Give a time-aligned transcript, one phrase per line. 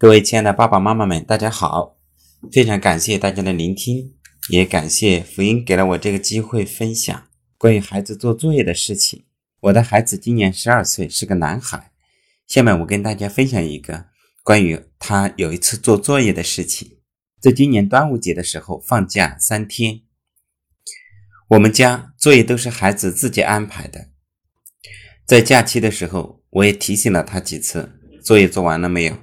[0.00, 1.96] 各位亲爱的爸爸妈妈们，大家好！
[2.52, 4.14] 非常感谢大家的聆听，
[4.48, 7.26] 也感谢福音给了我这个机会分享
[7.58, 9.24] 关于孩子做作业的事情。
[9.58, 11.90] 我的孩子今年十二岁，是个男孩。
[12.46, 14.04] 下面我跟大家分享一个
[14.44, 16.98] 关于他有一次做作业的事情。
[17.40, 20.02] 在今年端午节的时候，放假三天，
[21.48, 24.10] 我们家作业都是孩子自己安排的。
[25.26, 29.16] 在假期的时候，我也提醒了他几次，作业做完了没有？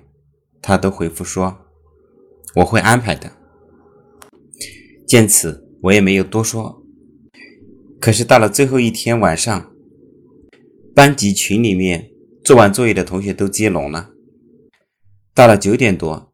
[0.68, 1.60] 他都回复说
[2.58, 3.32] ：“我会安排的。”
[5.08, 6.84] 见此，我也没有多说。
[8.02, 9.72] 可是到了最后一天晚上，
[10.96, 12.10] 班级群里面
[12.44, 14.10] 做完作业的同学都接龙了。
[15.36, 16.34] 到了九点多，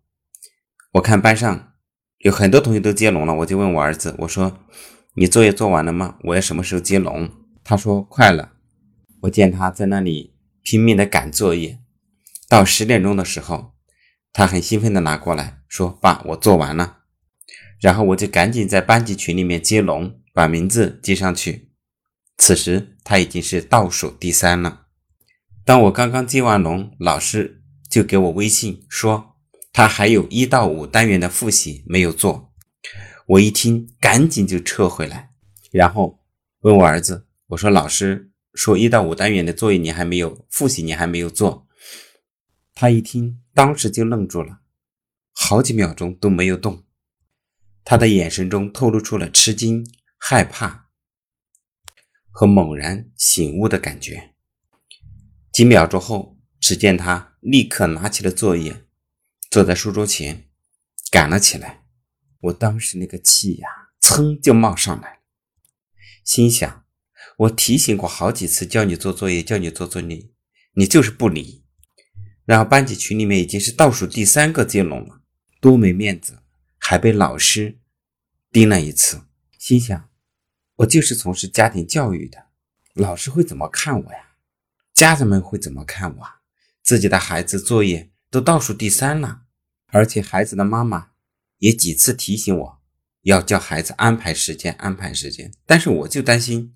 [0.94, 1.73] 我看班上
[2.20, 4.59] 有很多同学都接龙了，我就问我儿子：“我说，
[5.16, 6.17] 你作业做完了吗？
[6.23, 7.30] 我要什么时候接龙？”
[7.66, 8.53] 他说：“快了。”
[9.23, 11.80] 我见他在那里拼命的赶作业，
[12.48, 13.73] 到十点钟的时候。
[14.34, 16.99] 他很兴奋的拿过来说：“爸，我做完了。”
[17.81, 21.72] 然后我就赶紧在班级群里面接龙，把名字接上去。
[22.38, 24.88] 此时他已经是倒数第三了。
[25.66, 29.36] 当我刚刚接完龙，老师就给我微信说
[29.73, 32.52] 他还有一到五单元的复习没有做。
[33.27, 35.31] 我一听，赶紧就撤回来，
[35.72, 36.20] 然后
[36.61, 41.67] 问我儿子：“我说老师说一到五单元的作业你还没有复习，你还没有做。”
[42.81, 43.39] 他一听。
[43.53, 44.61] 当时就愣住了，
[45.33, 46.83] 好几秒钟都没有动，
[47.83, 49.85] 他的眼神中透露出了吃惊、
[50.17, 50.89] 害怕
[52.31, 54.33] 和猛然醒悟的感觉。
[55.53, 58.83] 几秒钟后，只见他立刻拿起了作业，
[59.52, 60.49] 坐在书桌前
[61.11, 61.85] 赶了起来。
[62.39, 63.67] 我当时那个气呀，
[64.02, 65.19] 噌就冒上来，
[66.25, 66.83] 心想：
[67.37, 70.31] 我提醒过好几次，叫你做作业，叫你做作业，
[70.73, 71.61] 你就是不理。
[72.52, 75.21] 然后班级群里面已经是倒数第三个接龙了，
[75.61, 76.39] 多没面子，
[76.77, 77.80] 还被老师
[78.52, 79.21] 盯了一次。
[79.58, 80.09] 心想，
[80.75, 82.48] 我就是从事家庭教育的，
[82.93, 84.36] 老师会怎么看我呀？
[84.92, 86.27] 家长们会怎么看我？
[86.83, 89.43] 自己的孩子作业都倒数第三了，
[89.86, 91.11] 而且孩子的妈妈
[91.59, 92.81] 也几次提醒我
[93.21, 95.53] 要叫孩子安排时间，安排时间。
[95.65, 96.76] 但是我就担心，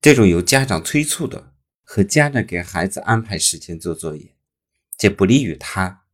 [0.00, 4.36] 这种由家长催促的和家长给孩子安排时间做作业。
[4.98, 6.04] 这不利于他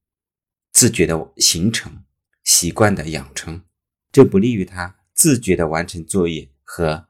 [0.70, 2.04] 自觉的形成
[2.44, 3.64] 习惯的养成，
[4.12, 7.08] 这不利于他自觉的完成作业和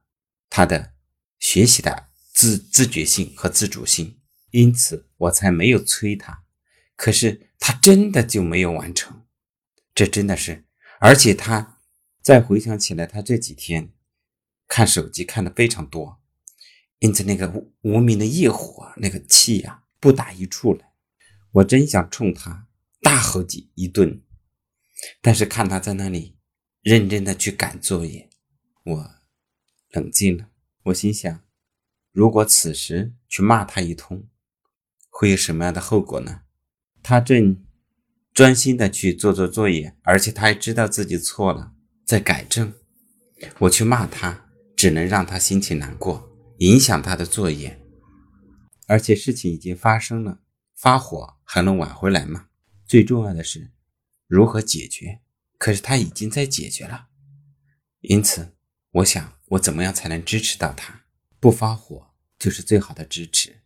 [0.49, 0.95] 他的
[1.41, 4.21] 学习的自自觉性和自主性。
[4.53, 6.45] 因此，我才没有催他。
[6.95, 9.25] 可是他真的就没有完成，
[9.93, 10.65] 这真的是。
[11.01, 11.81] 而且他
[12.23, 13.93] 再回想起来，他这几天
[14.69, 16.21] 看手机看的非常多，
[17.01, 20.94] 因此那个无名的业火，那个气呀，不打一处来。
[21.55, 22.67] 我真想冲他
[23.01, 24.21] 大吼几一顿，
[25.21, 26.37] 但是看他在那里
[26.83, 28.29] 认真的去赶作业，
[28.83, 29.11] 我
[29.91, 30.49] 冷静了。
[30.85, 31.41] 我心想，
[32.11, 34.27] 如果此时去骂他一通，
[35.09, 36.41] 会有什么样的后果呢？
[37.05, 37.65] 他正
[38.33, 41.73] 专心的去做做作业，而且他还知道自己错了，
[42.05, 42.73] 在改正。
[43.61, 47.81] 我去骂他，只能让他心情难过，影响他的作业，
[48.89, 50.41] 而且事情已经发生了。
[50.75, 52.49] 发火还能挽回来吗？
[52.87, 53.71] 最重要的是
[54.27, 55.21] 如何解决。
[55.57, 57.09] 可是他已经在解决了，
[58.01, 58.55] 因此
[58.91, 61.07] 我想，我怎么样才能支持到他？
[61.41, 63.63] 不发火就是最好的支持。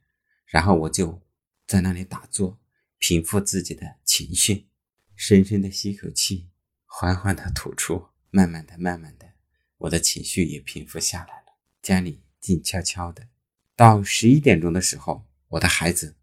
[0.47, 1.21] 然后我就
[1.67, 2.61] 在那里打坐，
[2.99, 4.69] 平复自己的情绪，
[5.17, 6.51] 深深的吸口气，
[6.85, 9.33] 缓缓的吐出，慢慢的、慢慢的，
[9.79, 11.59] 我的情绪也平复下来了。
[11.83, 13.27] 家里静悄悄的。
[13.75, 16.15] 到十一点钟的时候，我的孩子。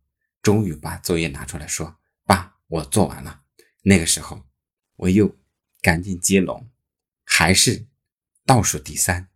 [0.45, 3.41] 终于把作业拿出来说：“爸，我做完了。”
[3.81, 4.45] 那个时候，
[4.97, 5.35] 我又
[5.81, 6.69] 赶紧接龙，
[7.23, 7.88] 还是
[8.45, 9.29] 倒数第三。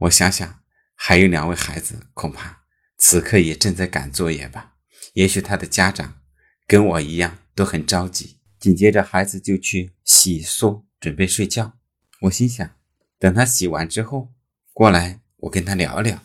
[0.00, 0.62] 我想想，
[0.94, 2.64] 还有两位孩子，恐怕
[2.98, 4.74] 此刻也正在赶作业吧？
[5.14, 6.20] 也许他的家长
[6.66, 8.38] 跟我一样都很着急。
[8.58, 11.78] 紧接着，孩子就去洗漱，准备睡觉。
[12.20, 12.76] 我心想，
[13.18, 14.34] 等他洗完之后
[14.74, 16.22] 过来，我跟他聊聊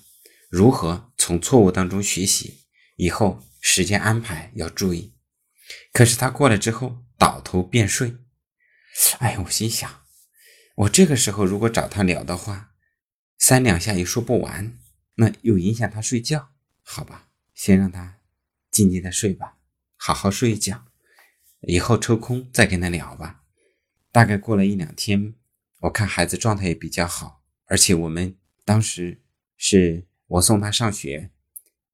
[0.50, 2.66] 如何从错误当中学习，
[2.98, 3.42] 以后。
[3.62, 5.14] 时间安排要注意，
[5.94, 8.18] 可是他过来之后倒头便睡。
[9.20, 10.02] 哎，我心想，
[10.76, 12.74] 我这个时候如果找他聊的话，
[13.38, 14.78] 三两下也说不完，
[15.16, 16.50] 那又影响他睡觉。
[16.82, 18.18] 好吧，先让他
[18.72, 19.60] 静静的睡吧，
[19.96, 20.86] 好好睡一觉，
[21.62, 23.44] 以后抽空再跟他聊吧。
[24.12, 25.36] 大概过了一两天，
[25.82, 28.36] 我看孩子状态也比较好，而且我们
[28.66, 29.22] 当时
[29.56, 31.30] 是我送他上学，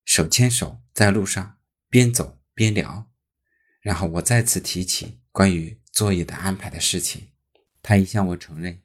[0.06, 1.57] 手牵手在路上。
[1.90, 3.10] 边走边聊，
[3.82, 7.30] 然后我再次提起关于作业的安排的事情，
[7.82, 8.82] 他一向我承认，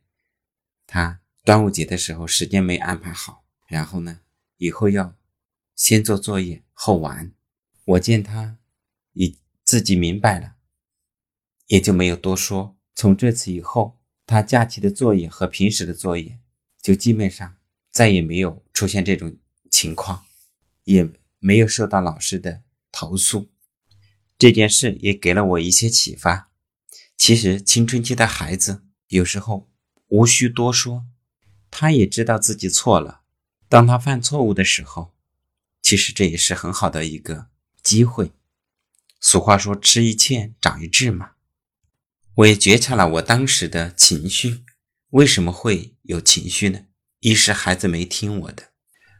[0.87, 4.21] 他端午节的时候时间没安排好，然后呢，
[4.59, 5.17] 以后要
[5.75, 7.33] 先做作业后玩。
[7.85, 8.59] 我见他
[9.15, 10.55] 已自己明白了，
[11.67, 12.79] 也就没有多说。
[12.95, 16.39] 从这次以后，他假期的作业和平时的作业
[16.81, 17.57] 就基本上
[17.91, 19.37] 再也没有出现这种
[19.69, 20.25] 情况，
[20.85, 21.11] 也
[21.41, 22.63] 没有受到老师的
[23.03, 23.51] 投诉。
[24.39, 26.53] 这件事也给了我一些启发。
[27.17, 29.69] 其实青春期的孩子有时候
[30.07, 31.05] 无需多说，
[31.69, 33.23] 他也知道自己错了。
[33.69, 35.17] 当他犯错误的时候，
[35.83, 37.49] 其实这也是很好的一个
[37.83, 38.31] 机会。
[39.21, 41.33] 俗话说“吃一堑，长一智”嘛。
[42.37, 44.63] 我也觉察了我当时的情绪，
[45.11, 46.87] 为什么会有情绪呢？
[47.19, 48.71] 一是孩子没听我的，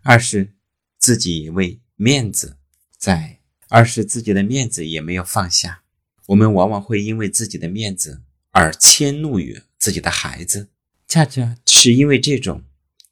[0.05, 0.55] 二是
[0.99, 2.59] 自己为面子
[2.97, 3.42] 在。
[3.75, 5.83] 而是自己的面子也没有放下，
[6.27, 8.21] 我们往往会因为自己的面子
[8.51, 10.69] 而迁怒于自己的孩子，
[11.09, 12.65] 恰恰是因为这种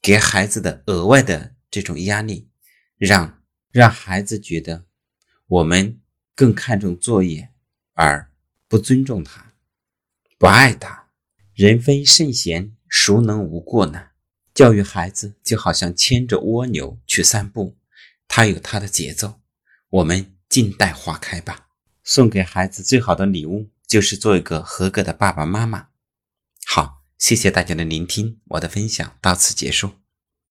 [0.03, 2.47] 给孩子的额外的这种压力，
[2.95, 3.41] 让
[3.71, 4.85] 让孩子觉得
[5.47, 5.99] 我们
[6.35, 7.49] 更看重作业，
[7.93, 8.29] 而
[8.67, 9.53] 不尊重他，
[10.37, 11.07] 不爱他。
[11.55, 14.09] 人非圣贤，孰能无过呢？
[14.53, 17.75] 教育孩子就好像牵着蜗牛去散步，
[18.27, 19.41] 他有他的节奏，
[19.89, 20.35] 我们。
[20.51, 21.69] 静待花开吧。
[22.03, 25.87] 送给孩子最好的礼物，就是做一个合格的爸爸妈妈。
[26.67, 30.00] 好，谢谢大家的聆听，我的分享到此结束。